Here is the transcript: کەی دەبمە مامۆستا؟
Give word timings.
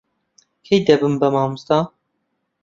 کەی 0.65 0.79
دەبمە 0.87 1.27
مامۆستا؟ 1.33 1.79